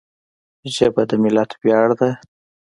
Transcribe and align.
ژبه 0.75 1.03
د 1.09 1.11
ملت 1.23 1.51
ویاړ 1.61 1.89
ده 1.99 2.09